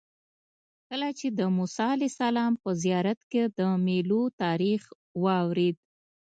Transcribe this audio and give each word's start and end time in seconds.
کله 0.87 1.09
چې 1.19 1.27
د 1.37 1.39
موسی 1.57 1.87
علیه 1.95 2.11
السلام 2.13 2.53
په 2.63 2.69
زیارت 2.83 3.19
کې 3.31 3.43
د 3.57 3.59
میلو 3.85 4.21
تاریخ 4.43 4.81
واورېد. 5.23 5.77